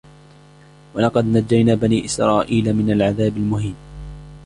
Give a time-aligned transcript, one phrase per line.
[0.93, 3.75] وَلَقَدْ نَجَّيْنَا بَنِي إِسْرَائِيلَ مِنَ الْعَذَابِ الْمُهِينِ